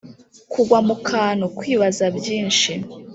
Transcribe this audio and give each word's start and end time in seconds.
kugwa 0.51 0.79
mu 0.87 0.95
kantu 1.09 1.45
kwibaza 1.57 2.05
byinshi. 2.17 2.71